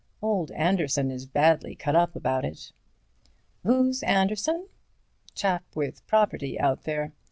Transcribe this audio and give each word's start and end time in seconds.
Old 0.19 0.49
Anderson 0.53 1.11
is 1.11 1.27
badly 1.27 1.75
cut 1.75 1.95
up 1.95 2.15
about 2.15 2.43
it." 2.43 2.71
"Who's 3.61 4.01
Anderson?" 4.01 4.67
"Chap 5.35 5.63
with 5.75 6.03
property 6.07 6.59
out 6.59 6.85
there. 6.85 7.13